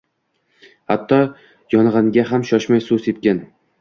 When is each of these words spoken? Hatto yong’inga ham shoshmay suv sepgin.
Hatto 0.93 1.19
yong’inga 1.75 2.25
ham 2.31 2.47
shoshmay 2.53 2.85
suv 2.87 3.05
sepgin. 3.07 3.45